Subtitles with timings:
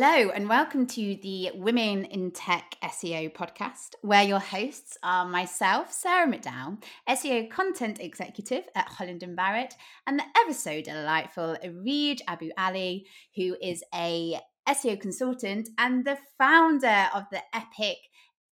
[0.00, 5.92] Hello, and welcome to the Women in Tech SEO podcast, where your hosts are myself,
[5.92, 9.74] Sarah McDowell, SEO content executive at Holland and Barrett,
[10.06, 14.38] and the ever so delightful Areej AbuAli, who is a
[14.68, 17.96] SEO consultant and the founder of the epic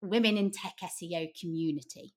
[0.02, 2.12] Women in Tech SEO community.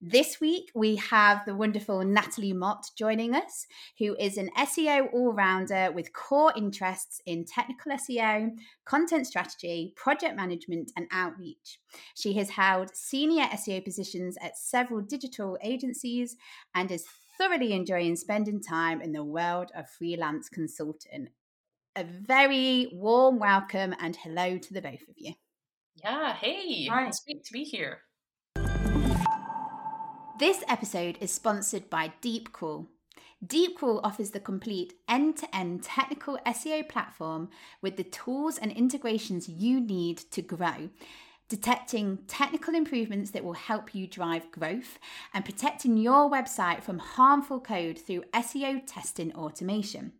[0.00, 3.66] This week, we have the wonderful Natalie Mott joining us,
[3.98, 8.52] who is an SEO all rounder with core interests in technical SEO,
[8.84, 11.80] content strategy, project management, and outreach.
[12.14, 16.36] She has held senior SEO positions at several digital agencies
[16.76, 17.04] and is
[17.36, 21.30] thoroughly enjoying spending time in the world of freelance consulting.
[21.96, 25.34] A very warm welcome and hello to the both of you.
[25.96, 27.08] Yeah, hey, Hi.
[27.08, 27.98] it's great to be here.
[30.38, 32.86] This episode is sponsored by Deepcrawl.
[33.44, 37.48] Deepcrawl offers the complete end to end technical SEO platform
[37.82, 40.90] with the tools and integrations you need to grow,
[41.48, 45.00] detecting technical improvements that will help you drive growth,
[45.34, 50.12] and protecting your website from harmful code through SEO testing automation.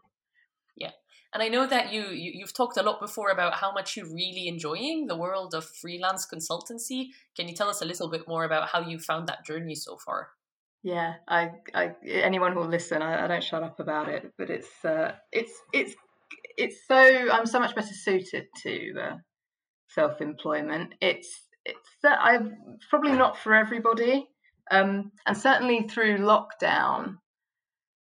[0.79, 0.91] Yeah,
[1.34, 4.12] and I know that you, you have talked a lot before about how much you're
[4.12, 7.09] really enjoying the world of freelance consultancy.
[7.35, 9.97] Can you tell us a little bit more about how you found that journey so
[9.97, 10.29] far?
[10.81, 14.50] Yeah, I, I anyone who will listen, I, I don't shut up about it, but
[14.50, 15.94] it's uh, it's it's
[16.57, 19.16] it's so I'm so much better suited to uh,
[19.89, 20.95] self-employment.
[21.01, 21.29] It's
[21.66, 22.39] it's that I
[22.89, 24.29] probably not for everybody,
[24.72, 27.18] um, and certainly through lockdown,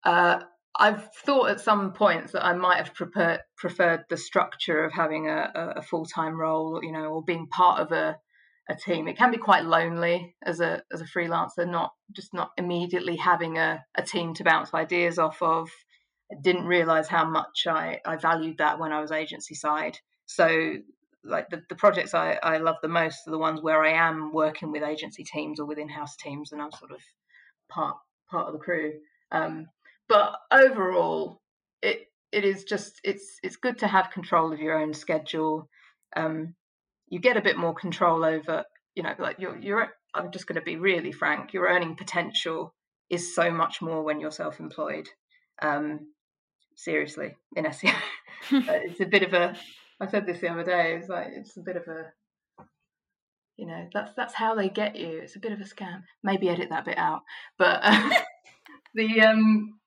[0.05, 0.39] uh,
[0.75, 5.73] I've thought at some points that I might have preferred the structure of having a,
[5.77, 8.17] a full time role, you know, or being part of a,
[8.69, 9.07] a team.
[9.07, 13.57] It can be quite lonely as a as a freelancer, not just not immediately having
[13.57, 15.69] a, a team to bounce ideas off of.
[16.31, 19.99] I didn't realize how much I, I valued that when I was agency side.
[20.25, 20.77] So
[21.23, 24.33] like the, the projects I, I love the most are the ones where I am
[24.33, 26.99] working with agency teams or with in-house teams and I'm sort of
[27.69, 27.97] part
[28.31, 28.93] part of the crew.
[29.31, 29.67] Um,
[30.09, 31.41] but overall,
[31.81, 35.69] it it is just it's it's good to have control of your own schedule.
[36.15, 36.55] Um,
[37.07, 38.63] you get a bit more control over,
[38.95, 39.89] you know, like you're you're.
[40.15, 41.53] I'm just going to be really frank.
[41.53, 42.75] Your earning potential
[43.09, 45.09] is so much more when you're self-employed.
[45.59, 46.11] Um,
[46.75, 47.95] seriously, in SEO,
[48.51, 49.55] it's a bit of a.
[49.99, 50.97] I said this the other day.
[50.99, 52.11] It's like it's a bit of a
[53.57, 56.49] you know that's that's how they get you it's a bit of a scam maybe
[56.49, 57.21] edit that bit out
[57.57, 58.09] but uh,
[58.95, 59.79] the um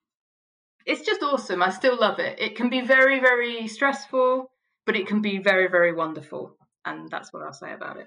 [0.87, 1.62] it's just awesome.
[1.62, 2.38] I still love it.
[2.41, 4.50] It can be very, very stressful,
[4.87, 6.56] but it can be very, very wonderful.
[6.85, 8.06] And that's what I'll say about it.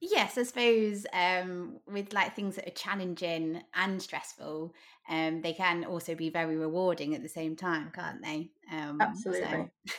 [0.00, 4.72] Yes, I suppose um, with like things that are challenging and stressful,
[5.08, 8.50] um, they can also be very rewarding at the same time, can't they?
[8.70, 9.48] Um, Absolutely.
[9.48, 9.94] So.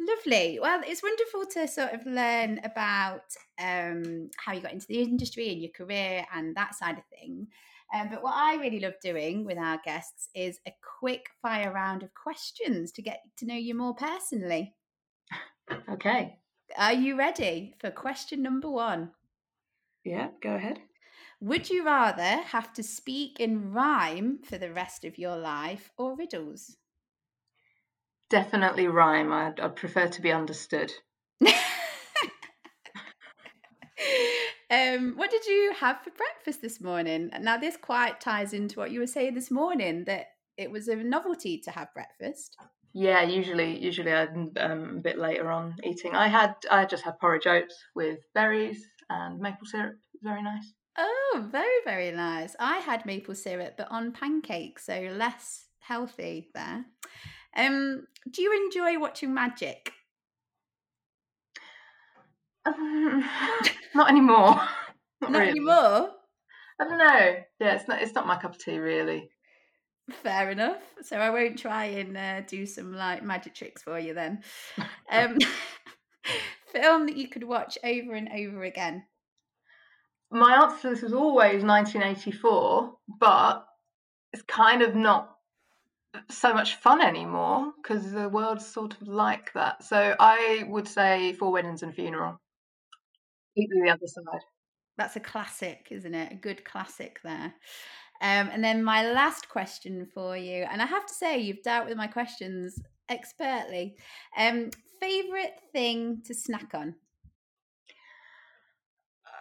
[0.00, 0.58] Lovely.
[0.60, 3.22] Well, it's wonderful to sort of learn about
[3.60, 7.46] um, how you got into the industry and your career and that side of things.
[7.92, 12.02] Um, but what I really love doing with our guests is a quick fire round
[12.02, 14.74] of questions to get to know you more personally.
[15.88, 16.38] Okay.
[16.76, 19.12] Are you ready for question number one?
[20.04, 20.80] Yeah, go ahead.
[21.40, 26.16] Would you rather have to speak in rhyme for the rest of your life or
[26.16, 26.76] riddles?
[28.30, 29.32] Definitely rhyme.
[29.32, 30.92] I'd, I'd prefer to be understood.
[34.92, 37.30] Um, what did you have for breakfast this morning?
[37.40, 40.96] Now, this quite ties into what you were saying this morning that it was a
[40.96, 42.56] novelty to have breakfast.
[42.92, 46.14] Yeah, usually, usually I'm um, a bit later on eating.
[46.14, 49.96] I had, I just had porridge oats with berries and maple syrup.
[50.22, 50.72] Very nice.
[50.98, 52.54] Oh, very, very nice.
[52.60, 56.84] I had maple syrup, but on pancakes, so less healthy there.
[57.56, 59.92] Um, do you enjoy watching magic?
[62.66, 63.24] Um,
[63.94, 64.60] not anymore.
[65.22, 65.50] Not, not really.
[65.50, 66.10] anymore.
[66.80, 67.36] I don't know.
[67.60, 68.02] Yeah, it's not.
[68.02, 69.30] It's not my cup of tea, really.
[70.22, 70.82] Fair enough.
[71.02, 74.42] So I won't try and uh, do some like magic tricks for you then.
[75.10, 75.36] Um,
[76.72, 79.04] film that you could watch over and over again.
[80.30, 83.66] My answer to this was always 1984, but
[84.32, 85.36] it's kind of not
[86.30, 89.84] so much fun anymore because the world's sort of like that.
[89.84, 92.40] So I would say Four Weddings and a Funeral.
[93.54, 94.40] Completely the other side.
[94.96, 96.32] That's a classic, isn't it?
[96.32, 97.54] A good classic there.
[98.20, 101.88] Um, and then my last question for you, and I have to say, you've dealt
[101.88, 102.78] with my questions
[103.08, 103.96] expertly.
[104.36, 106.94] Um, favorite thing to snack on?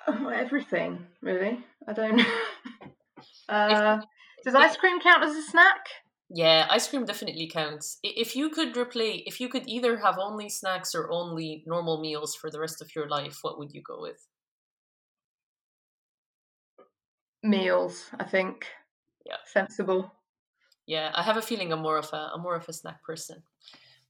[0.08, 1.64] Uh, everything, really.
[1.88, 2.20] I don't.
[3.50, 4.02] uh,
[4.44, 5.86] does ice cream count as a snack?
[6.34, 8.00] Yeah, ice cream definitely counts.
[8.04, 12.36] If you could replace, if you could either have only snacks or only normal meals
[12.36, 14.26] for the rest of your life, what would you go with?
[17.44, 18.68] Meals, I think.
[19.26, 19.38] Yeah.
[19.46, 20.14] Sensible.
[20.86, 23.44] Yeah, I have a feeling I'm more of a I'm more of a snack person.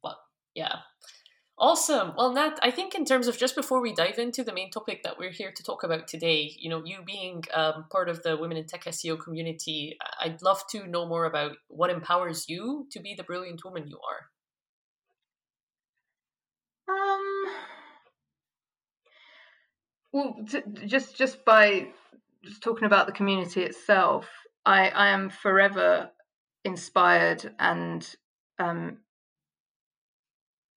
[0.02, 0.18] But
[0.56, 0.78] yeah.
[1.60, 2.14] Awesome.
[2.18, 5.04] Well, Nat, I think in terms of just before we dive into the main topic
[5.04, 8.36] that we're here to talk about today, you know, you being um, part of the
[8.36, 13.00] Women in Tech SEO community, I'd love to know more about what empowers you to
[13.00, 14.30] be the brilliant woman you are.
[16.96, 17.46] Um.
[20.12, 21.90] Well, t- just just by
[22.44, 24.28] just talking about the community itself,
[24.66, 26.10] I I am forever
[26.64, 28.08] inspired and
[28.60, 28.98] um,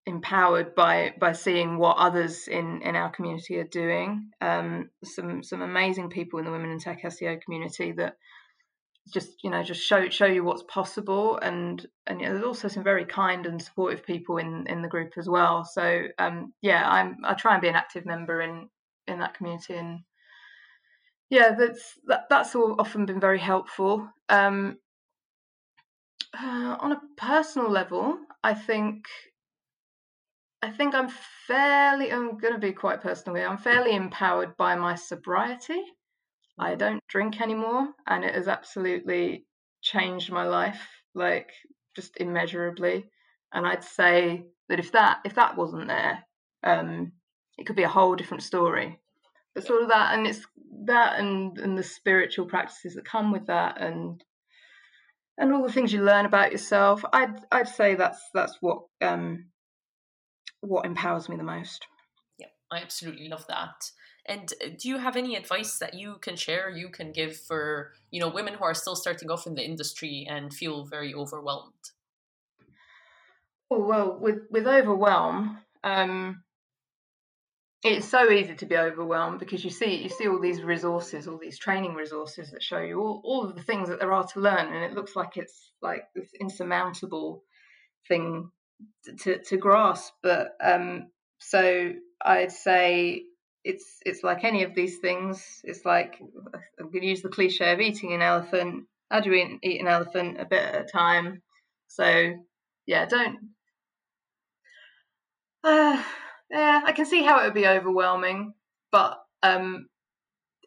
[0.06, 4.31] empowered by by seeing what others in in our community are doing.
[4.40, 8.16] Um, some some amazing people in the Women in Tech SEO community that
[9.12, 12.69] just you know just show show you what's possible and and you know, there's also
[12.69, 16.88] some very kind and supportive people in in the group as well so um yeah
[16.88, 18.69] i'm i try and be an active member in
[19.06, 20.00] in that community and
[21.35, 24.77] yeah that's that, that's all often been very helpful um
[26.37, 29.05] uh, on a personal level i think
[30.65, 31.11] I think I'm
[31.47, 33.47] fairly, I'm going to be quite personal here.
[33.47, 35.83] I'm fairly empowered by my sobriety.
[36.59, 36.79] I mm-hmm.
[36.79, 39.45] don't drink anymore, and it has absolutely
[39.83, 40.81] changed my life,
[41.15, 41.51] like
[41.95, 43.11] just immeasurably.
[43.53, 46.25] And I'd say that if that if that wasn't there,
[46.62, 47.12] um,
[47.59, 48.99] it could be a whole different story.
[49.54, 50.44] But sort of that, and it's
[50.87, 54.23] that, and and the spiritual practices that come with that, and
[55.38, 57.04] and all the things you learn about yourself.
[57.12, 59.46] I'd I'd say that's that's what um,
[60.61, 61.87] what empowers me the most.
[62.38, 63.90] Yeah, I absolutely love that.
[64.26, 67.92] And uh, do you have any advice that you can share, you can give for,
[68.11, 71.73] you know, women who are still starting off in the industry and feel very overwhelmed?
[73.70, 76.42] Oh, well, with, with overwhelm, um,
[77.85, 81.38] it's so easy to be overwhelmed because you see you see all these resources, all
[81.38, 84.41] these training resources that show you all, all of the things that there are to
[84.41, 87.45] learn, and it looks like it's like this insurmountable
[88.09, 88.50] thing
[89.19, 90.14] to, to grasp.
[90.23, 91.93] But um, so
[92.25, 93.25] I'd say
[93.64, 95.61] it's it's like any of these things.
[95.62, 96.19] It's like
[96.81, 98.87] I'm going to use the cliche of eating an elephant.
[99.11, 101.43] How do we eat an elephant a bit at a time?
[101.88, 102.33] So
[102.87, 103.38] yeah, don't.
[105.67, 106.03] Uh,
[106.51, 108.55] yeah, I can see how it would be overwhelming,
[108.93, 109.89] but um,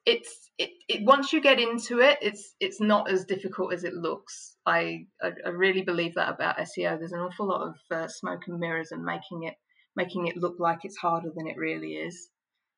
[0.06, 3.94] it's it, it once you get into it, it's it's not as difficult as it
[3.94, 4.56] looks.
[4.66, 6.98] I I, I really believe that about SEO.
[6.98, 9.56] There's an awful lot of uh, smoke and mirrors and making it
[9.96, 12.30] making it look like it's harder than it really is.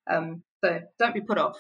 [0.10, 1.58] Um, so don't be put off.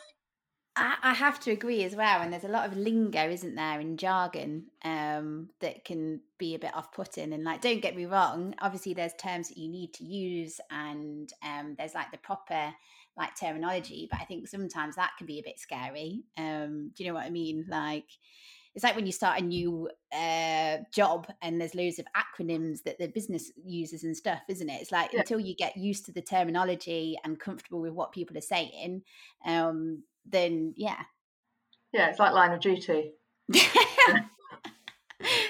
[0.79, 2.21] I, I have to agree as well.
[2.21, 6.59] And there's a lot of lingo, isn't there, in jargon um, that can be a
[6.59, 7.33] bit off putting.
[7.33, 11.31] And like, don't get me wrong, obviously, there's terms that you need to use, and
[11.43, 12.73] um, there's like the proper
[13.17, 16.23] like terminology, but I think sometimes that can be a bit scary.
[16.37, 17.65] Um, do you know what I mean?
[17.67, 18.05] Like,
[18.75, 22.97] it's like when you start a new uh, job and there's loads of acronyms that
[22.97, 24.81] the business uses and stuff, isn't it?
[24.81, 25.19] It's like yeah.
[25.19, 29.01] until you get used to the terminology and comfortable with what people are saying,
[29.45, 31.01] um, then yeah.
[31.93, 33.13] Yeah, it's like line of duty.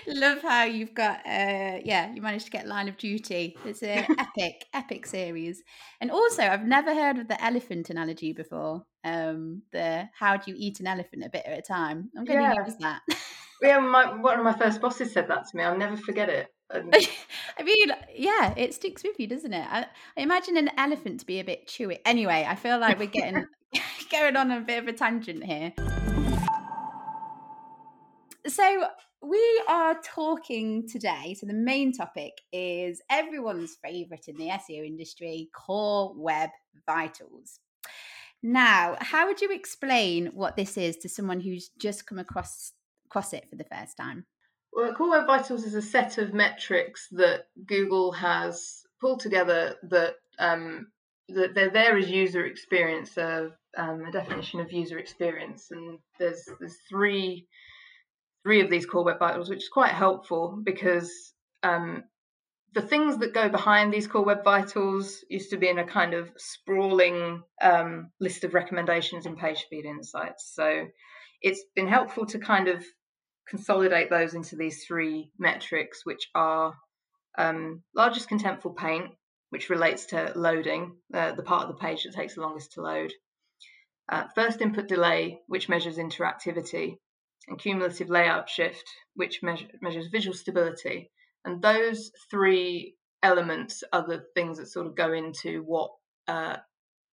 [0.07, 3.55] Love how you've got uh yeah, you managed to get line of duty.
[3.65, 5.61] It's an epic, epic series.
[6.01, 8.85] And also I've never heard of the elephant analogy before.
[9.03, 12.09] Um the how do you eat an elephant a bit at a time.
[12.17, 12.65] I'm gonna yeah.
[12.65, 13.01] use that.
[13.61, 15.63] yeah, my one of my first bosses said that to me.
[15.63, 16.47] I'll never forget it.
[16.71, 16.95] And...
[17.59, 19.67] I mean, yeah, it sticks with you, doesn't it?
[19.69, 21.97] I, I imagine an elephant to be a bit chewy.
[22.05, 23.45] Anyway, I feel like we're getting
[24.09, 25.73] going on a bit of a tangent here.
[28.47, 28.87] So,
[29.21, 31.35] we are talking today.
[31.39, 36.49] So, the main topic is everyone's favorite in the SEO industry core web
[36.85, 37.59] vitals.
[38.41, 42.71] Now, how would you explain what this is to someone who's just come across
[43.05, 44.25] across it for the first time?
[44.71, 50.15] Well, Core Web Vitals is a set of metrics that Google has pulled together that
[50.37, 50.91] um,
[51.36, 56.48] that they're there as user experience, uh, um, a definition of user experience, and there's
[56.59, 57.48] there's three
[58.43, 61.12] three of these core web vitals, which is quite helpful because
[61.63, 62.03] um,
[62.74, 66.13] the things that go behind these core web vitals used to be in a kind
[66.13, 70.51] of sprawling um, list of recommendations in PageSpeed Insights.
[70.53, 70.86] So
[71.41, 72.83] it's been helpful to kind of
[73.48, 76.74] consolidate those into these three metrics, which are
[77.38, 79.12] um, largest contentful paint,
[79.49, 82.81] which relates to loading, uh, the part of the page that takes the longest to
[82.81, 83.13] load.
[84.07, 86.97] Uh, first input delay, which measures interactivity,
[87.47, 88.83] and cumulative layout shift,
[89.15, 91.11] which measure, measures visual stability.
[91.45, 95.91] And those three elements are the things that sort of go into what
[96.27, 96.57] uh,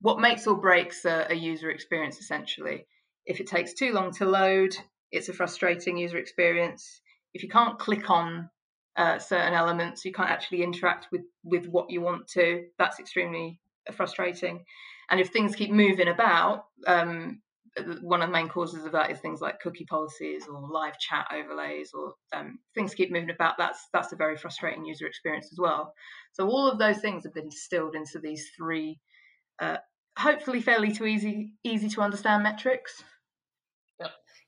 [0.01, 2.87] what makes or breaks a, a, user experience essentially.
[3.25, 4.77] If it takes too long to load,
[5.11, 7.01] it's a frustrating user experience.
[7.33, 8.51] If you can't click on
[8.97, 12.65] uh, certain elements, you can't actually interact with with what you want to.
[12.79, 13.61] That's extremely
[13.93, 14.65] frustrating.
[15.11, 17.41] And if things keep moving about, um,
[18.01, 21.27] one of the main causes of that is things like cookie policies or live chat
[21.33, 25.59] overlays or um, things keep moving about that's that's a very frustrating user experience as
[25.59, 25.93] well
[26.33, 28.99] so all of those things have been distilled into these three
[29.61, 29.77] uh,
[30.19, 33.03] hopefully fairly to easy easy to understand metrics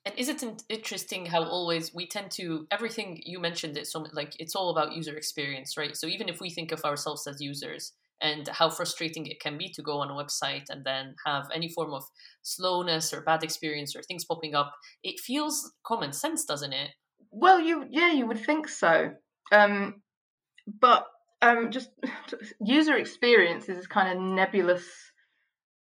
[0.09, 4.33] and is it interesting how always we tend to everything you mentioned it so like
[4.39, 7.93] it's all about user experience right so even if we think of ourselves as users
[8.21, 11.69] and how frustrating it can be to go on a website and then have any
[11.69, 12.05] form of
[12.43, 14.75] slowness or bad experience or things popping up.
[15.03, 16.91] It feels common sense, doesn't it?
[17.31, 19.13] Well, you yeah, you would think so.
[19.53, 20.03] Um,
[20.81, 21.07] but
[21.43, 21.91] um, just
[22.61, 24.85] user experience is kind of nebulous.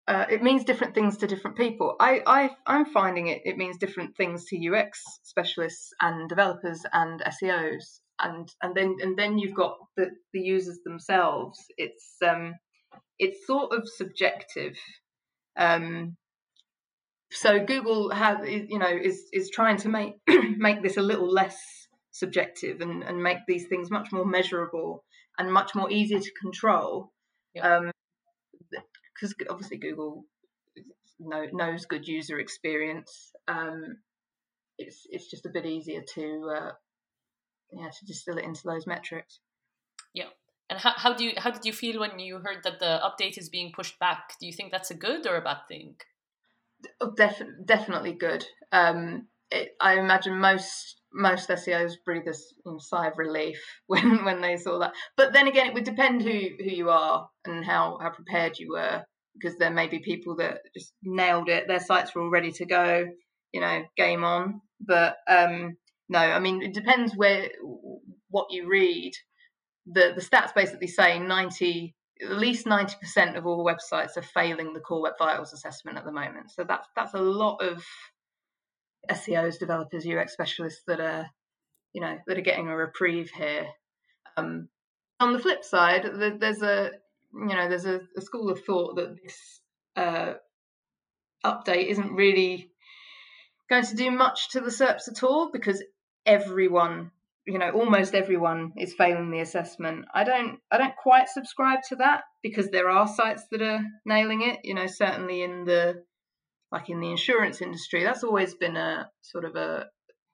[0.09, 1.97] Uh, it means different things to different people.
[1.99, 3.43] I, I I'm finding it.
[3.45, 9.19] It means different things to UX specialists and developers and SEOs and and then and
[9.19, 12.55] then you've got the the users themselves it's um
[13.19, 14.77] it's sort of subjective
[15.59, 16.17] um
[17.31, 20.15] so google has you know is is trying to make
[20.57, 21.59] make this a little less
[22.13, 25.05] subjective and and make these things much more measurable
[25.39, 27.13] and much more easier to control
[27.55, 27.77] yeah.
[27.77, 27.91] um
[29.19, 30.25] because obviously google
[31.19, 33.97] know, knows good user experience um
[34.79, 36.71] it's it's just a bit easier to uh,
[37.73, 39.41] yeah to distill it into those metrics.
[40.15, 40.29] Yeah.
[40.69, 43.39] And how, how do you how did you feel when you heard that the update
[43.39, 44.35] is being pushed back?
[44.41, 45.97] Do you think that's a good or a bad thing?
[47.01, 48.45] Oh, def- definitely good.
[48.73, 52.35] Um, it, I imagine most most SEOs breathe a
[52.79, 54.93] sigh of relief when when they saw that.
[55.17, 58.71] But then again, it would depend who who you are and how how prepared you
[58.73, 59.03] were,
[59.35, 61.67] because there may be people that just nailed it.
[61.67, 63.07] Their sites were all ready to go.
[63.53, 64.61] You know, game on.
[64.81, 65.77] But um,
[66.09, 67.49] no, I mean it depends where
[68.31, 69.13] what you read.
[69.87, 74.73] The the stats basically say ninety at least ninety percent of all websites are failing
[74.73, 76.51] the core web vitals assessment at the moment.
[76.51, 77.85] So that's that's a lot of
[79.11, 81.31] SEOs, developers, UX specialists that are
[81.93, 83.67] you know that are getting a reprieve here.
[84.37, 84.69] Um,
[85.19, 86.05] on the flip side,
[86.39, 86.91] there's a
[87.33, 89.61] you know there's a, a school of thought that this
[89.97, 90.35] uh,
[91.45, 92.71] update isn't really
[93.69, 95.83] going to do much to the SERPs at all because
[96.25, 97.11] everyone
[97.47, 101.95] you know almost everyone is failing the assessment i don't i don't quite subscribe to
[101.95, 106.03] that because there are sites that are nailing it you know certainly in the
[106.77, 109.87] like in the insurance industry, that's always been a sort of a,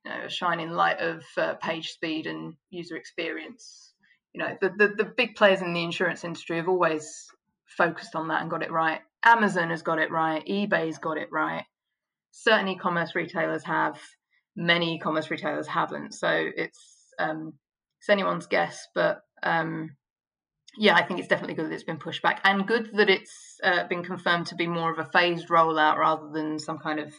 [0.05, 3.93] you know, shining light of uh, page speed and user experience.
[4.35, 7.27] You know, the, the the big players in the insurance industry have always
[7.67, 9.01] focused on that and got it right.
[9.25, 10.45] Amazon has got it right.
[10.47, 11.65] eBay's got it right.
[12.33, 14.01] Certain e-commerce retailers have.
[14.57, 16.13] Many e-commerce retailers haven't.
[16.13, 17.53] So it's um,
[18.01, 19.91] it's anyone's guess, but um,
[20.77, 23.59] yeah, I think it's definitely good that it's been pushed back, and good that it's
[23.63, 27.13] uh, been confirmed to be more of a phased rollout rather than some kind of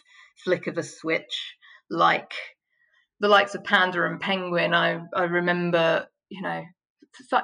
[0.44, 1.56] flick of a switch,
[1.90, 2.34] like
[3.20, 4.74] the likes of Panda and Penguin.
[4.74, 6.64] I I remember, you know,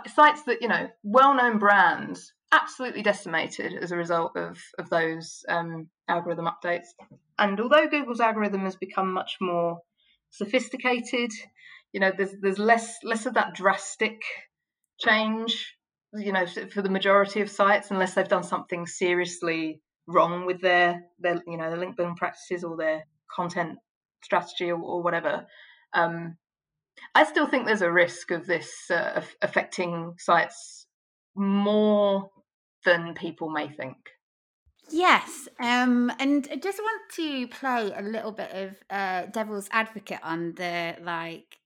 [0.08, 5.90] sites that you know, well-known brands absolutely decimated as a result of of those um,
[6.08, 6.88] algorithm updates.
[7.38, 9.80] And although Google's algorithm has become much more
[10.32, 11.32] sophisticated,
[11.94, 14.22] you know, there's there's less less of that drastic
[15.00, 15.76] change
[16.14, 21.04] you know, for the majority of sites, unless they've done something seriously wrong with their,
[21.20, 23.78] their you know, their link building practices or their content
[24.24, 25.46] strategy or, or whatever.
[25.94, 26.38] Um,
[27.16, 30.88] I still think there's a risk of this uh, affecting sites
[31.36, 32.30] more
[32.86, 33.98] than people may think.
[34.92, 40.20] Yes, um, and I just want to play a little bit of uh, devil's advocate
[40.24, 41.60] on the like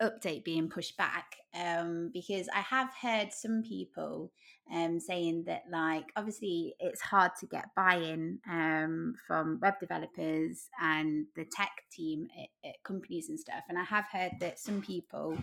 [0.00, 4.32] update being pushed back um, because I have heard some people
[4.72, 10.68] um, saying that, like, obviously it's hard to get buy in um, from web developers
[10.80, 13.62] and the tech team at, at, companies and stuff.
[13.68, 15.38] And I have heard that some people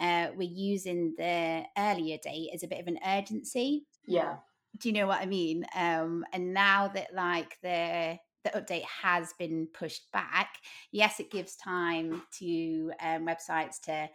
[0.00, 3.86] uh, were using the earlier date as a bit of an urgency.
[4.06, 4.36] Yeah.
[4.80, 5.66] Do you know what I mean?
[5.76, 10.58] Um, and now that, like, the the update has been pushed back.
[10.92, 14.08] Yes, it gives time to um, websites to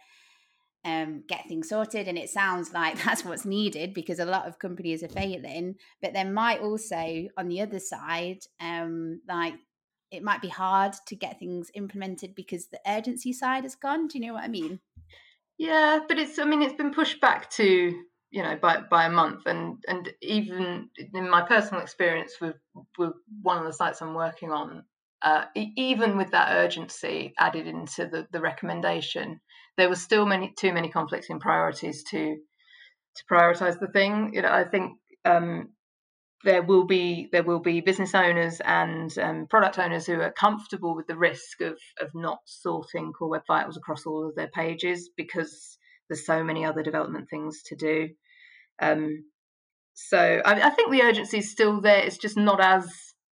[0.84, 4.58] um, get things sorted, and it sounds like that's what's needed because a lot of
[4.58, 5.76] companies are failing.
[6.02, 9.54] But there might also, on the other side, um, like
[10.10, 14.08] it might be hard to get things implemented because the urgency side has gone.
[14.08, 14.80] Do you know what I mean?
[15.58, 17.92] Yeah, but it's I mean it's been pushed back to
[18.30, 22.56] you know by by a month and and even in my personal experience with
[22.98, 23.12] with
[23.42, 24.84] one of the sites i'm working on
[25.22, 29.38] uh, even with that urgency added into the, the recommendation
[29.80, 32.36] there were still many too many conflicting priorities to
[33.16, 34.92] to prioritize the thing you know i think
[35.24, 35.68] um,
[36.44, 40.96] there will be there will be business owners and um, product owners who are comfortable
[40.96, 45.10] with the risk of of not sorting core web vitals across all of their pages
[45.16, 48.08] because there's so many other development things to do.
[48.80, 49.24] Um,
[49.94, 51.98] so I, I think the urgency is still there.
[51.98, 52.86] It's just not as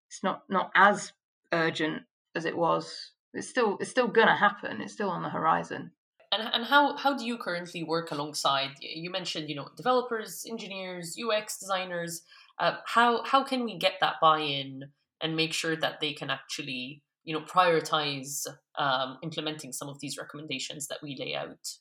[0.10, 1.14] it's not not as
[1.54, 2.04] urgent
[2.36, 3.12] as it was.
[3.34, 4.82] It's still it's still gonna happen.
[4.82, 5.92] It's still on the horizon.
[6.38, 8.72] And, and how, how do you currently work alongside?
[8.82, 12.22] You mentioned you know developers, engineers, UX designers.
[12.60, 14.86] Uh, how how can we get that buy-in
[15.22, 18.46] and make sure that they can actually you know prioritize
[18.78, 21.78] um, implementing some of these recommendations that we lay out?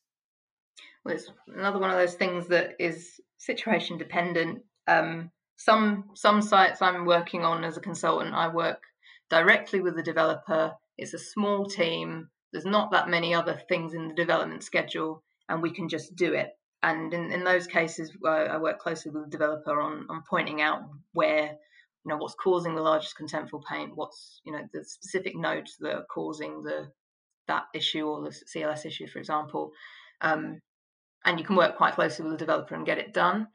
[1.05, 4.63] well, it's another one of those things that is situation dependent.
[4.87, 8.83] Um, some some sites I'm working on as a consultant, I work
[9.31, 10.73] directly with the developer.
[10.97, 12.29] It's a small team.
[12.55, 16.35] There's not that many other things in the development schedule, and we can just do
[16.35, 16.51] it.
[16.85, 20.83] And in, in those cases, I work closely with the developer on, on pointing out
[21.15, 25.77] where you know what's causing the largest contentful paint, what's you know the specific nodes
[25.81, 26.93] that are causing the
[27.49, 29.73] that issue or the CLS issue, for example.
[30.21, 30.61] Um,
[31.25, 33.49] and you can work quite closely with the developer and get it done.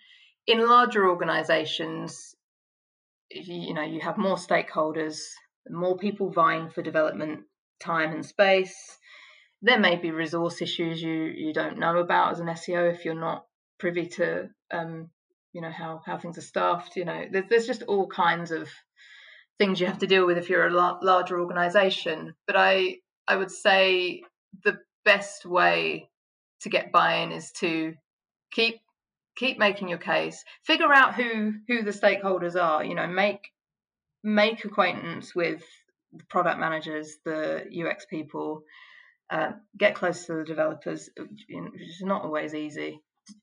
[0.46, 2.36] In larger organizations,
[3.32, 5.22] you know, you have more stakeholders,
[5.70, 7.46] more people vying for development
[7.80, 8.98] time and space.
[9.62, 13.20] There may be resource issues you you don't know about as an SEO if you're
[13.20, 13.46] not
[13.78, 15.10] privy to um,
[15.54, 16.96] you know how how things are staffed.
[16.96, 18.70] You know, there's, there's just all kinds of
[19.58, 22.36] things you have to deal with if you're a la- larger organization.
[22.48, 24.24] But I I would say
[24.63, 26.10] the best way
[26.62, 27.94] to get buy-in is to
[28.52, 28.80] keep
[29.38, 33.52] keep making your case figure out who who the stakeholders are you know make
[34.24, 35.63] make acquaintance with
[36.13, 38.62] the product managers the ux people
[39.32, 43.00] uh, get close to the developers which is not always easy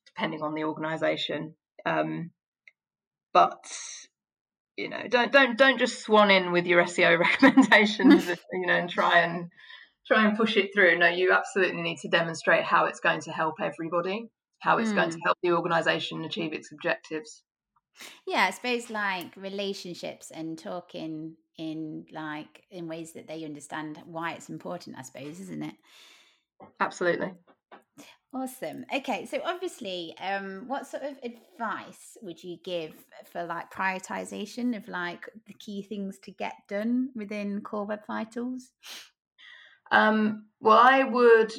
[0.07, 2.31] depending on the organization um,
[3.33, 3.64] but
[4.76, 8.90] you know don't don't don't just swan in with your seo recommendations you know and
[8.90, 9.48] try and
[10.07, 10.98] try and push it through.
[10.98, 14.29] No, you absolutely need to demonstrate how it's going to help everybody,
[14.61, 14.96] how it's mm.
[14.96, 15.22] going to hmm.
[15.24, 17.42] help the organization achieve its objectives.
[18.26, 24.33] Yeah, I suppose like relationships and talking in like in ways that they understand why
[24.33, 25.75] it's important, I suppose, isn't it?
[26.81, 27.33] Absolutely.
[28.35, 28.85] Awesome.
[28.95, 32.92] Okay, so obviously, um, what sort of advice would you give
[33.33, 38.73] for like prioritization of like the key things to get done within Core Web Vitals?
[39.90, 41.53] Um, well, I would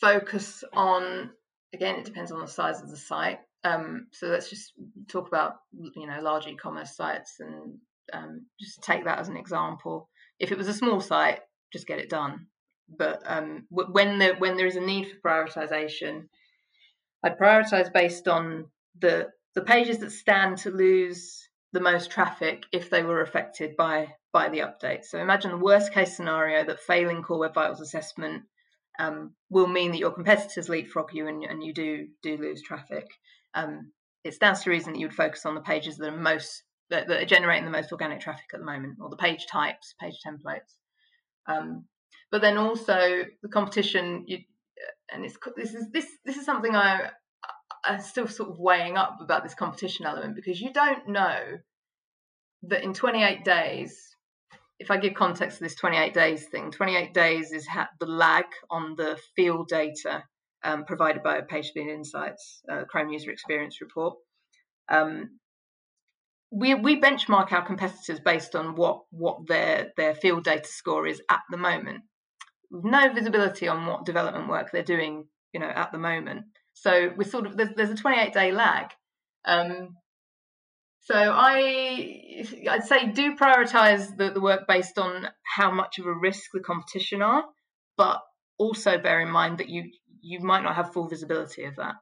[0.00, 1.30] focus on
[1.72, 1.96] again.
[1.96, 3.40] It depends on the size of the site.
[3.64, 4.74] Um, so let's just
[5.08, 7.78] talk about you know large e-commerce sites and
[8.12, 10.08] um, just take that as an example.
[10.38, 11.40] If it was a small site,
[11.72, 12.46] just get it done
[12.88, 16.28] but um, when there when there is a need for prioritization,
[17.22, 18.66] I'd prioritize based on
[19.00, 24.14] the the pages that stand to lose the most traffic if they were affected by
[24.32, 25.04] by the update.
[25.04, 28.44] So imagine the worst case scenario that failing Core Web Vitals assessment
[28.98, 33.06] um, will mean that your competitors leapfrog you and, and you do do lose traffic.
[33.54, 33.92] Um,
[34.24, 36.62] it stands to reason that you would focus on the pages that are most
[36.94, 39.94] that, that, are generating the most organic traffic at the moment, or the page types,
[40.00, 40.76] page templates.
[41.46, 41.84] Um,
[42.30, 44.38] but then also the competition you,
[45.12, 47.10] and it's this is this this is something I
[47.84, 51.58] I'm still sort of weighing up about this competition element because you don't know
[52.62, 54.16] that in 28 days
[54.78, 58.46] if I give context to this 28 days thing 28 days is ha- the lag
[58.70, 60.24] on the field data
[60.64, 64.14] um, provided by PageSpeed Insights uh, Chrome User Experience Report
[64.88, 65.38] um,
[66.54, 71.20] we we benchmark our competitors based on what what their their field data score is
[71.30, 72.02] at the moment
[72.82, 76.46] no visibility on what development work they're doing, you know, at the moment.
[76.72, 78.90] So we're sort of there's, there's a 28 day lag.
[79.44, 79.96] Um,
[81.00, 86.14] so I I'd say do prioritize the, the work based on how much of a
[86.14, 87.44] risk the competition are,
[87.96, 88.20] but
[88.58, 89.90] also bear in mind that you
[90.20, 91.94] you might not have full visibility of that.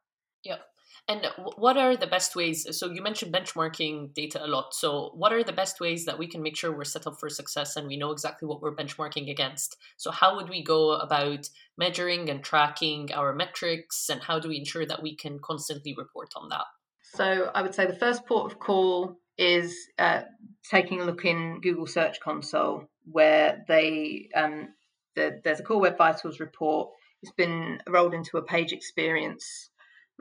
[0.44, 0.60] Yep.
[1.08, 2.66] And what are the best ways?
[2.78, 4.72] So you mentioned benchmarking data a lot.
[4.72, 7.28] So what are the best ways that we can make sure we're set up for
[7.28, 9.76] success and we know exactly what we're benchmarking against?
[9.96, 14.58] So how would we go about measuring and tracking our metrics and how do we
[14.58, 16.66] ensure that we can constantly report on that?
[17.14, 20.22] So I would say the first port of call is uh,
[20.70, 24.68] taking a look in Google Search Console where they um,
[25.16, 26.90] the, there's a Core Web Vitals report.
[27.22, 29.70] It's been rolled into a page experience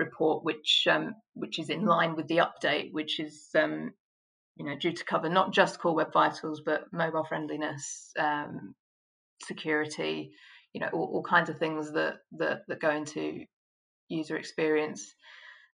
[0.02, 3.92] report, which um, which is in line with the update, which is um,
[4.58, 8.76] you know due to cover not just core web vitals but mobile friendliness, um,
[9.44, 10.32] security,
[10.74, 13.46] you know all, all, kinds of things that, that that go into
[14.10, 15.14] user experience.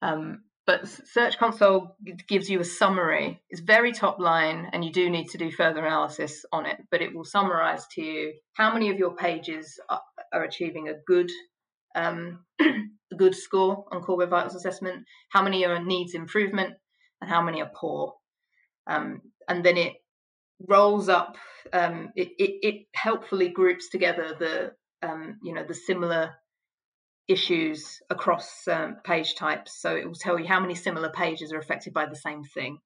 [0.00, 1.96] Um, but Search Console
[2.28, 3.40] gives you a summary.
[3.50, 6.78] It's very top line, and you do need to do further analysis on it.
[6.90, 10.00] But it will summarize to you how many of your pages are,
[10.32, 11.30] are achieving a good
[11.94, 12.64] um, a
[13.16, 16.74] good score on Core Web Vitals assessment, how many are needs improvement,
[17.20, 18.14] and how many are poor.
[18.86, 19.94] Um, and then it
[20.68, 21.36] rolls up.
[21.72, 24.72] Um, it, it, it, helpfully groups together the
[25.06, 26.34] um, you know the similar
[27.28, 29.80] issues across um, page types.
[29.80, 32.78] So it will tell you how many similar pages are affected by the same thing.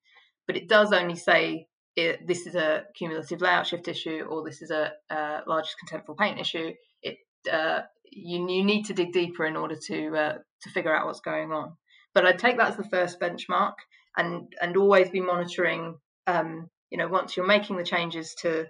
[0.47, 1.67] But it does only say
[1.97, 6.17] it, this is a cumulative layout shift issue or this is a, a largest contentful
[6.17, 6.73] paint issue.
[7.03, 7.17] It
[7.51, 11.21] uh, you, you need to dig deeper in order to uh, to figure out what's
[11.21, 11.77] going on.
[12.15, 13.75] But I'd take that as the first benchmark,
[14.17, 15.99] and and always be monitoring.
[16.27, 18.67] Um, you know, once you're making the changes to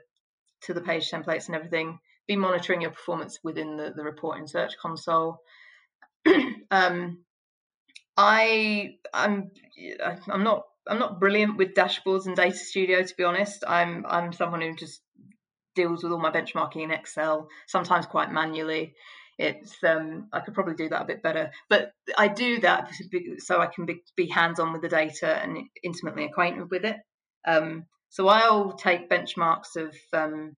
[0.63, 4.47] to the page templates and everything, be monitoring your performance within the the report in
[4.47, 5.39] Search Console.
[6.71, 7.19] um,
[8.17, 9.51] I I'm
[10.29, 13.65] I'm not I'm not brilliant with dashboards and data studio to be honest.
[13.67, 15.01] I'm I'm someone who just
[15.75, 18.95] deals with all my benchmarking in Excel, sometimes quite manually
[19.39, 21.51] it's um, I could probably do that a bit better.
[21.69, 22.91] But I do that
[23.39, 26.97] so I can be, be hands on with the data and intimately acquainted with it.
[27.47, 30.55] Um, so I'll take benchmarks of um,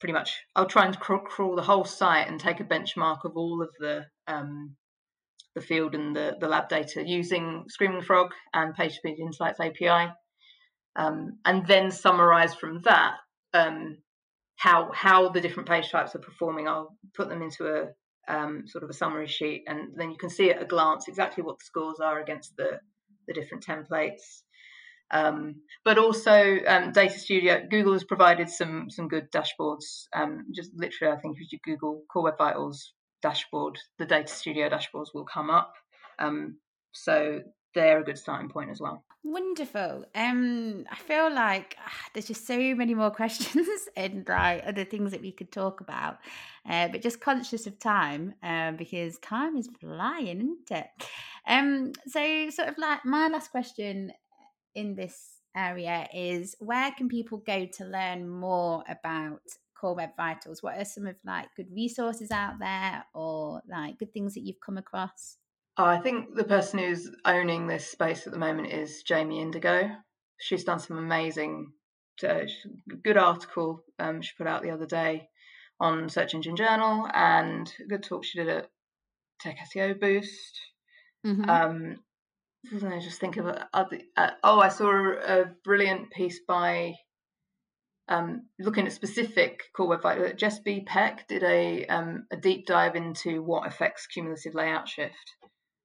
[0.00, 0.36] pretty much.
[0.54, 3.70] I'll try and crawl, crawl, the whole site and take a benchmark of all of
[3.78, 4.76] the um,
[5.54, 10.12] the field and the, the lab data using Screaming Frog and PageSpeed Insights API,
[10.94, 13.14] um, and then summarize from that
[13.54, 13.96] um,
[14.58, 16.68] how how the different page types are performing.
[16.68, 20.28] I'll put them into a um, sort of a summary sheet, and then you can
[20.28, 22.80] see at a glance exactly what the scores are against the
[23.26, 24.42] the different templates.
[25.10, 30.06] Um, but also um, Data Studio, Google has provided some some good dashboards.
[30.14, 32.92] Um, just literally, I think if you Google Core Web Vitals
[33.22, 35.72] dashboard, the Data Studio dashboards will come up.
[36.18, 36.58] Um,
[36.92, 37.40] so
[37.74, 39.04] they're a good starting point as well.
[39.24, 40.04] Wonderful.
[40.14, 45.10] Um, I feel like ah, there's just so many more questions and like other things
[45.10, 46.18] that we could talk about,
[46.68, 50.86] uh, but just conscious of time um, because time is flying, isn't it?
[51.46, 54.12] Um, so sort of like my last question
[54.74, 59.40] in this area is where can people go to learn more about
[59.78, 60.62] Core Web Vitals?
[60.62, 64.60] What are some of like good resources out there or like good things that you've
[64.60, 65.36] come across?
[65.80, 69.88] Oh, I think the person who's owning this space at the moment is Jamie Indigo.
[70.40, 71.72] She's done some amazing,
[72.26, 72.40] uh,
[73.04, 75.28] good article um, she put out the other day
[75.78, 78.70] on Search Engine Journal and a good talk she did at
[79.40, 80.60] Tech SEO Boost.
[81.24, 81.48] Mhm.
[81.48, 81.96] Um,
[82.92, 84.00] I just think of other.
[84.16, 86.94] Uh, oh, I saw a, a brilliant piece by
[88.08, 90.32] um, looking at specific core web vitals.
[90.36, 90.80] Jess B.
[90.84, 95.36] Peck did a um, a deep dive into what affects cumulative layout shift.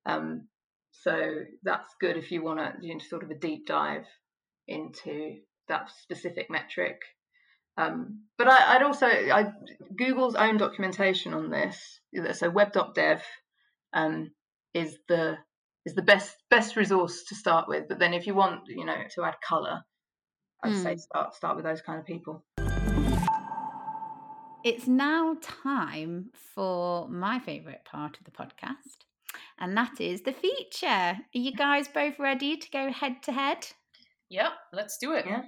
[0.05, 0.47] Um,
[0.91, 4.05] so that's good if you want to do sort of a deep dive
[4.67, 5.37] into
[5.67, 7.01] that specific metric.
[7.77, 9.51] Um, but I, I'd also I,
[9.97, 11.99] Google's own documentation on this.
[12.33, 13.23] So web.dev
[13.93, 14.31] um,
[14.73, 15.37] is the
[15.85, 17.87] is the best best resource to start with.
[17.89, 19.83] But then if you want, you know, to add color,
[20.63, 20.99] I'd say Mm.
[20.99, 22.45] start start with those kind of people.
[24.63, 29.02] It's now time for my favourite part of the podcast,
[29.63, 30.87] and that is the feature.
[30.87, 33.67] Are you guys both ready to go head to head?
[34.29, 35.25] Yep, let's do it.
[35.25, 35.43] Yeah.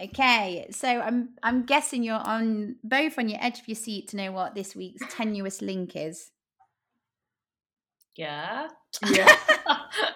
[0.00, 4.16] Okay, so I'm I'm guessing you're on both on your edge of your seat to
[4.16, 6.30] know what this week's tenuous link is.
[8.14, 8.68] Yeah.
[9.10, 9.34] Yeah,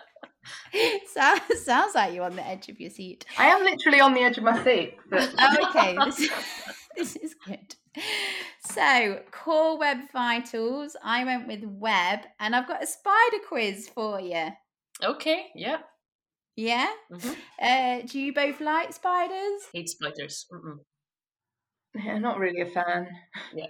[1.06, 3.24] sounds sounds like you're on the edge of your seat.
[3.38, 4.96] I am literally on the edge of my seat.
[5.08, 6.28] But Oh, okay, this,
[6.96, 7.74] this is good.
[8.60, 10.96] So, core web vitals.
[11.02, 14.50] I went with web, and I've got a spider quiz for you.
[15.02, 15.50] okay.
[15.54, 15.82] Yeah.
[16.56, 16.92] Yeah.
[17.10, 19.62] hmm Uh, do you both like spiders?
[19.72, 20.46] Hate spiders.
[20.52, 20.78] Mm-mm.
[21.94, 23.08] yeah, not really a fan.
[23.54, 23.66] Yeah,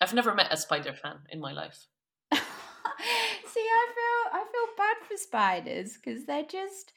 [0.00, 1.86] I've never met a spider fan in my life.
[2.32, 6.92] See, I feel I feel bad for spiders because they're just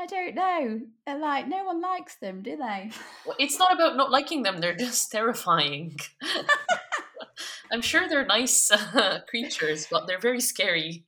[0.00, 0.80] I don't know.
[1.06, 2.90] They're like no one likes them, do they?
[3.26, 5.96] Well, It's not about not liking them; they're just terrifying.
[7.72, 11.04] I'm sure they're nice uh, creatures, but they're very scary.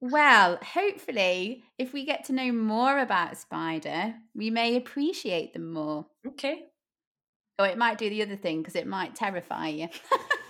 [0.00, 5.72] Well, hopefully, if we get to know more about a spider, we may appreciate them
[5.72, 6.06] more.
[6.26, 6.64] Okay.
[7.58, 9.88] Or it might do the other thing because it might terrify you.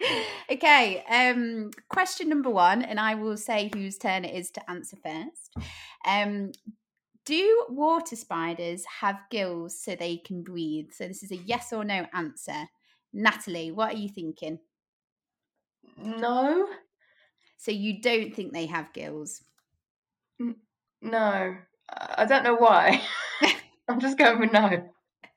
[0.50, 4.96] okay, um, question number one, and I will say whose turn it is to answer
[4.96, 5.54] first.
[6.06, 6.52] Um,
[7.24, 10.92] do water spiders have gills so they can breathe?
[10.92, 12.68] So this is a yes or no answer.
[13.12, 14.58] Natalie, what are you thinking?
[15.96, 16.68] No,
[17.58, 19.42] So you don't think they have gills?
[21.02, 21.56] no,
[21.90, 23.02] I don't know why.
[23.88, 24.88] I'm just going with no.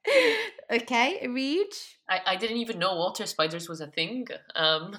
[0.71, 1.95] okay, Areej.
[2.09, 4.27] I, I didn't even know water spiders was a thing.
[4.55, 4.95] Um,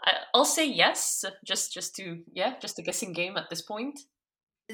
[0.00, 3.98] I, I'll say yes, just just to yeah, just a guessing game at this point.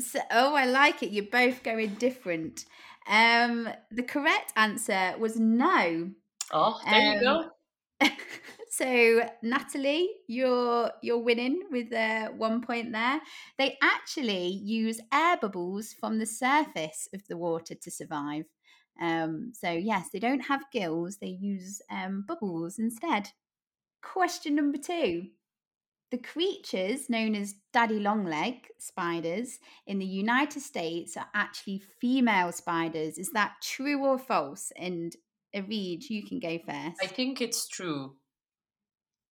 [0.00, 1.10] So, oh, I like it.
[1.10, 2.64] You're both going different.
[3.06, 6.10] Um, the correct answer was no.
[6.50, 7.50] Oh, there you go.
[8.70, 13.20] so Natalie, you're you're winning with uh, one point there.
[13.58, 18.44] They actually use air bubbles from the surface of the water to survive.
[19.00, 21.16] Um, so yes, they don't have gills.
[21.18, 23.30] They use um, bubbles instead.
[24.02, 25.28] Question number two.
[26.10, 33.16] The creatures known as daddy longleg spiders in the United States are actually female spiders.
[33.16, 34.72] Is that true or false?
[34.76, 35.16] And
[35.56, 36.98] Areej, you can go first.
[37.02, 38.14] I think it's true.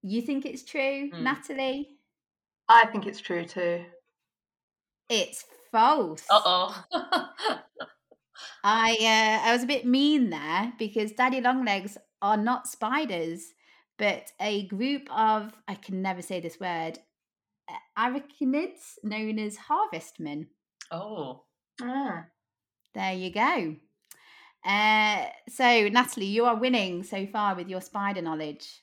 [0.01, 1.21] You think it's true, Mm.
[1.21, 1.89] Natalie?
[2.67, 3.85] I think it's true too.
[5.09, 6.23] It's false.
[6.31, 6.83] Uh oh.
[8.63, 13.53] I uh, I was a bit mean there because daddy longlegs are not spiders,
[13.97, 16.99] but a group of I can never say this word
[17.97, 20.47] arachnids known as harvestmen.
[20.91, 21.43] oh.
[21.81, 22.25] Ah.
[22.93, 23.75] There you go.
[24.65, 28.81] Uh, so Natalie, you are winning so far with your spider knowledge.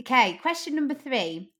[0.00, 1.52] okay, question number three.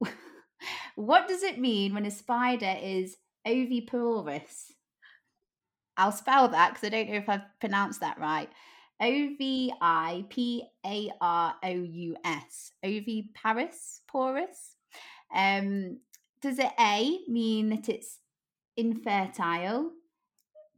[0.94, 4.72] what does it mean when a spider is oviparous?
[5.96, 8.48] I'll spell that because I don't know if I've pronounced that right.
[9.00, 12.72] O V I P A R O U S.
[12.84, 14.76] Oviparous, porous.
[15.34, 15.98] Um,
[16.40, 18.18] does it A mean that it's
[18.76, 19.90] infertile?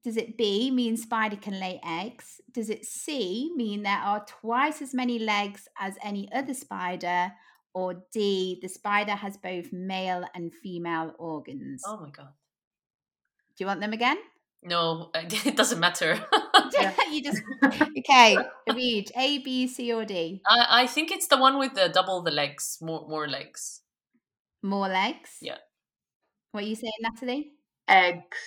[0.02, 2.40] Does it B mean spider can lay eggs?
[2.52, 7.32] Does it C mean there are twice as many legs as any other spider?
[7.72, 11.82] Or D, the spider has both male and female organs?
[11.86, 12.28] Oh my god.
[13.56, 14.18] Do you want them again?
[14.64, 16.18] No, it doesn't matter.
[17.12, 18.36] you just okay.
[18.68, 20.40] Areej A, B, C, or D.
[20.46, 23.82] I, I think it's the one with the double the legs, more more legs.
[24.62, 25.36] More legs.
[25.42, 25.58] Yeah.
[26.52, 27.52] What are you saying, Natalie?
[27.88, 28.38] Eggs.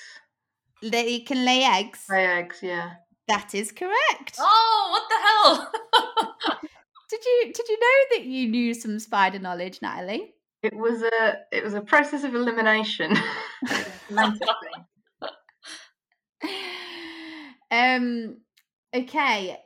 [0.82, 2.06] They can lay eggs.
[2.10, 2.94] Lay eggs, yeah.
[3.28, 4.38] That is correct.
[4.40, 6.62] Oh, what the hell?
[7.10, 10.34] did you did you know that you knew some spider knowledge, Natalie?
[10.64, 13.16] It was a it was a process of elimination.
[17.72, 18.38] um
[18.96, 19.58] okay.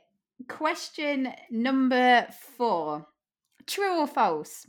[0.48, 3.06] Question number four.
[3.66, 4.66] True or false?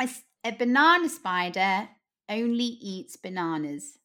[0.00, 0.08] A,
[0.44, 1.88] a banana spider
[2.28, 3.98] only eats bananas.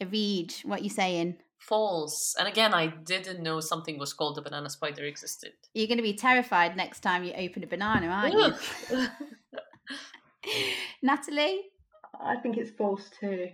[0.00, 1.36] Areej what you saying?
[1.58, 2.34] False.
[2.38, 5.52] And again, I didn't know something was called a banana spider existed.
[5.72, 9.06] You're going to be terrified next time you open a banana, aren't you?
[11.02, 11.62] Natalie?
[12.20, 13.48] I think it's false too.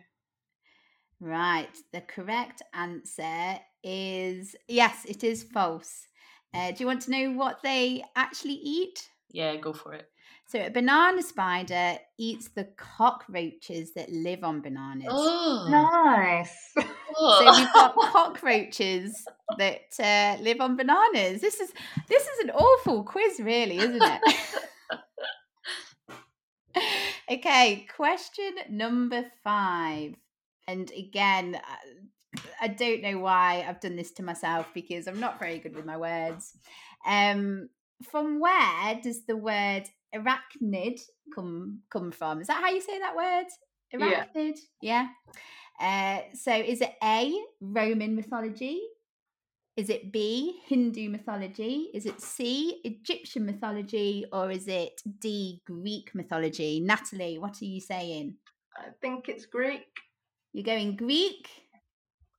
[1.21, 1.77] Right.
[1.93, 6.07] The correct answer is yes, it is false.
[6.55, 9.09] Uh, do you want to know what they actually eat?
[9.31, 10.09] Yeah, go for it.
[10.47, 15.09] So a banana spider eats the cockroaches that live on bananas.
[15.11, 16.57] Oh, Nice.
[17.19, 19.25] So we've got cockroaches
[19.59, 21.41] that uh, live on bananas.
[21.41, 21.71] This is
[22.09, 24.21] this is an awful quiz, really, isn't it?
[27.31, 30.15] okay, question number five.
[30.71, 31.61] And again,
[32.61, 35.85] I- don't know why I've done this to myself because I'm not very good with
[35.85, 36.57] my words.
[37.05, 37.69] Um,
[38.11, 41.01] from where does the word arachnid
[41.35, 42.41] come come from?
[42.41, 43.47] Is that how you say that word?
[43.93, 44.25] Yeah.
[44.25, 44.59] Arachnid.
[44.81, 45.09] Yeah.
[45.81, 48.81] Uh, so is it A, Roman mythology?
[49.77, 51.91] Is it B, Hindu mythology?
[51.95, 54.27] Is it C, Egyptian mythology?
[54.33, 56.81] Or is it D, Greek mythology?
[56.81, 58.37] Natalie, what are you saying?
[58.77, 59.87] I think it's Greek.
[60.53, 61.49] You're going Greek?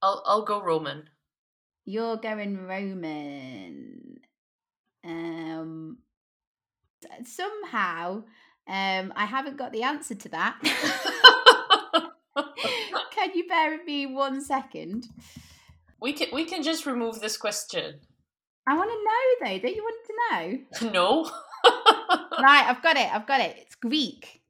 [0.01, 1.09] I'll I'll go Roman.
[1.85, 4.19] You're going Roman.
[5.03, 5.97] Um,
[7.25, 8.23] somehow,
[8.67, 10.57] um, I haven't got the answer to that.
[13.11, 15.07] Can you bear with me one second?
[15.99, 17.99] we can we can just remove this question.
[18.67, 19.59] I want to know though.
[19.59, 20.91] Don't you want to know?
[20.91, 21.29] No.
[22.41, 23.13] right, I've got it.
[23.13, 23.55] I've got it.
[23.59, 24.41] It's Greek.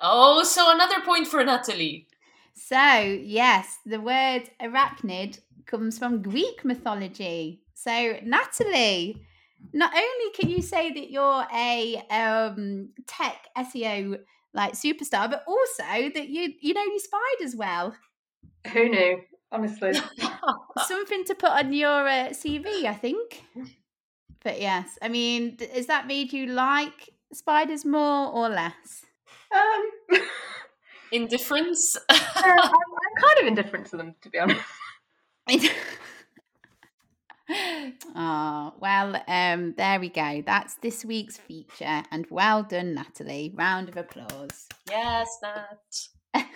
[0.00, 2.08] oh, so another point for Natalie.
[2.54, 7.62] So, yes, the word arachnid comes from Greek mythology.
[7.74, 9.22] So, Natalie,
[9.72, 14.18] not only can you say that you're a um, tech SEO
[14.54, 17.94] like superstar, but also that you you know your spiders well.
[18.72, 19.20] Who knew?
[19.50, 19.92] Honestly.
[20.86, 23.42] Something to put on your uh, CV, I think.
[24.42, 29.04] But yes, I mean, has that made you like spiders more or less?
[29.54, 29.90] Um,
[31.12, 31.96] Indifference.
[32.08, 34.60] I'm, I'm kind of indifferent to them, to be honest.
[38.14, 43.88] oh well um there we go that's this week's feature and well done natalie round
[43.88, 46.44] of applause yes, Nat.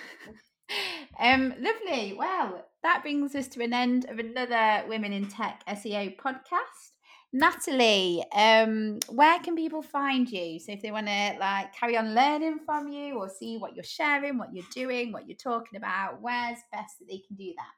[1.21, 6.16] um lovely well that brings us to an end of another women in tech seo
[6.16, 6.92] podcast
[7.33, 12.15] natalie um where can people find you so if they want to like carry on
[12.15, 16.23] learning from you or see what you're sharing what you're doing what you're talking about
[16.23, 17.73] where's best that they can do that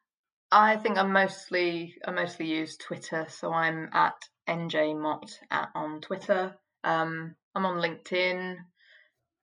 [0.50, 4.14] I think I'm mostly I mostly use Twitter, so I'm at
[4.48, 6.56] njmott at, on Twitter.
[6.84, 8.56] Um, I'm on LinkedIn.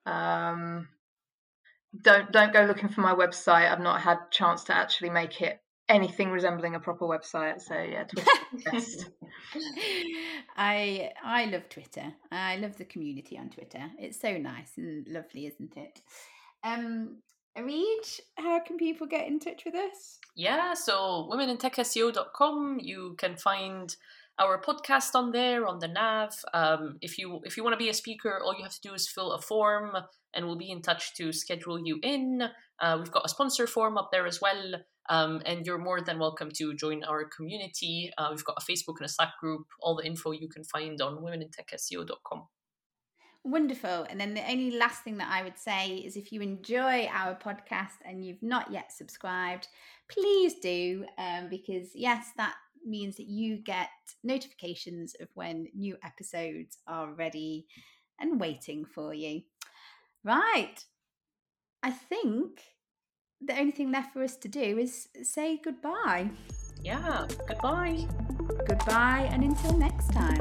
[0.06, 0.88] Um,
[2.02, 3.72] don't don't go looking for my website.
[3.72, 7.62] I've not had chance to actually make it anything resembling a proper website.
[7.62, 9.10] So yeah, Twitter's the best.
[10.58, 12.14] I I love Twitter.
[12.32, 13.84] I love the community on Twitter.
[14.00, 16.02] It's so nice and lovely, isn't it?
[16.64, 17.18] Um,
[17.58, 20.20] Areej, how can people get in touch with us?
[20.36, 22.80] Yeah, so womenintechseo.com.
[22.82, 23.96] You can find
[24.38, 26.34] our podcast on there on the nav.
[26.54, 28.94] Um, if you if you want to be a speaker, all you have to do
[28.94, 29.96] is fill a form,
[30.34, 32.42] and we'll be in touch to schedule you in.
[32.82, 34.76] Uh, we've got a sponsor form up there as well,
[35.10, 38.12] um, and you're more than welcome to join our community.
[38.18, 39.68] Uh, we've got a Facebook and a Slack group.
[39.80, 42.48] All the info you can find on womenintechseo.com.
[43.44, 44.08] Wonderful.
[44.10, 47.36] And then the only last thing that I would say is if you enjoy our
[47.36, 49.68] podcast and you've not yet subscribed,
[50.10, 53.90] please do, um, because yes, that means that you get
[54.24, 57.68] notifications of when new episodes are ready
[58.20, 59.42] and waiting for you.
[60.24, 60.84] Right.
[61.84, 62.62] I think
[63.42, 66.30] the only thing left for us to do is say goodbye.
[66.82, 68.08] Yeah, goodbye.
[68.68, 70.40] Goodbye, and until next time.